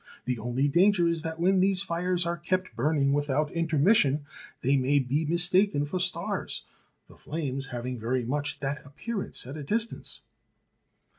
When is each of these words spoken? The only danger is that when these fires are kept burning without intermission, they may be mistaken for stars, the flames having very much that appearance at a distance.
The 0.25 0.39
only 0.39 0.67
danger 0.67 1.07
is 1.07 1.21
that 1.21 1.39
when 1.39 1.59
these 1.59 1.83
fires 1.83 2.25
are 2.25 2.35
kept 2.35 2.75
burning 2.75 3.13
without 3.13 3.51
intermission, 3.51 4.25
they 4.61 4.75
may 4.75 4.97
be 4.97 5.25
mistaken 5.25 5.85
for 5.85 5.99
stars, 5.99 6.63
the 7.07 7.15
flames 7.15 7.67
having 7.67 7.99
very 7.99 8.25
much 8.25 8.61
that 8.61 8.83
appearance 8.83 9.45
at 9.45 9.57
a 9.57 9.63
distance. 9.63 10.21